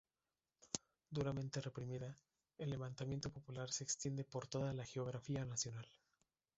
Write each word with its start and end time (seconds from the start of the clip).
Duramente 1.11 1.61
reprimida, 1.61 2.17
el 2.57 2.71
levantamiento 2.71 3.31
popular 3.31 3.71
se 3.71 3.83
extiende 3.83 4.23
por 4.23 4.47
toda 4.47 4.73
la 4.73 4.83
geografía 4.83 5.45
nacional. 5.45 5.87